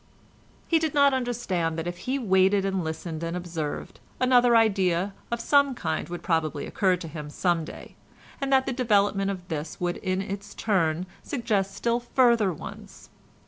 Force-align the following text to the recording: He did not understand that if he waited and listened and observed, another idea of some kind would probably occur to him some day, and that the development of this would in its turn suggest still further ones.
He 0.67 0.79
did 0.79 0.95
not 0.95 1.13
understand 1.13 1.77
that 1.77 1.85
if 1.85 1.95
he 2.09 2.17
waited 2.17 2.65
and 2.65 2.83
listened 2.83 3.21
and 3.21 3.37
observed, 3.37 3.99
another 4.19 4.55
idea 4.55 5.13
of 5.29 5.39
some 5.39 5.75
kind 5.75 6.09
would 6.09 6.23
probably 6.23 6.65
occur 6.65 6.95
to 6.95 7.07
him 7.07 7.29
some 7.29 7.63
day, 7.63 7.95
and 8.41 8.51
that 8.51 8.65
the 8.65 8.73
development 8.73 9.29
of 9.29 9.47
this 9.47 9.79
would 9.79 9.97
in 9.97 10.19
its 10.19 10.55
turn 10.55 11.05
suggest 11.21 11.75
still 11.75 11.99
further 11.99 12.51
ones. 12.51 13.11